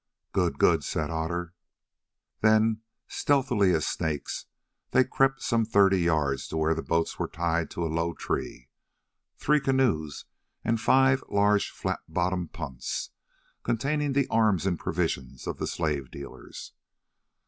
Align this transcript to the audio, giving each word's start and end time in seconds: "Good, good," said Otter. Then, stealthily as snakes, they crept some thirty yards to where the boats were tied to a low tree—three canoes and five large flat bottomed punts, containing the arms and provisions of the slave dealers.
"Good, 0.31 0.57
good," 0.57 0.83
said 0.83 1.11
Otter. 1.11 1.53
Then, 2.39 2.81
stealthily 3.07 3.71
as 3.75 3.85
snakes, 3.85 4.47
they 4.89 5.03
crept 5.03 5.43
some 5.43 5.63
thirty 5.63 5.99
yards 5.99 6.47
to 6.47 6.57
where 6.57 6.73
the 6.73 6.81
boats 6.81 7.19
were 7.19 7.27
tied 7.27 7.69
to 7.69 7.83
a 7.83 7.85
low 7.85 8.13
tree—three 8.15 9.59
canoes 9.59 10.25
and 10.65 10.81
five 10.81 11.23
large 11.29 11.69
flat 11.69 11.99
bottomed 12.09 12.51
punts, 12.51 13.11
containing 13.61 14.13
the 14.13 14.27
arms 14.29 14.65
and 14.65 14.79
provisions 14.79 15.45
of 15.45 15.59
the 15.59 15.67
slave 15.67 16.09
dealers. 16.09 16.73